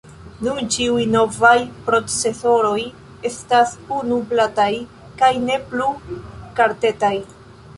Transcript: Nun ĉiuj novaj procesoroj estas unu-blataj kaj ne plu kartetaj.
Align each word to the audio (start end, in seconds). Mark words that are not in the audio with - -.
Nun 0.45 0.69
ĉiuj 0.75 1.01
novaj 1.15 1.51
procesoroj 1.89 2.79
estas 3.31 3.75
unu-blataj 3.99 4.71
kaj 5.21 5.31
ne 5.51 5.59
plu 5.69 5.91
kartetaj. 6.61 7.17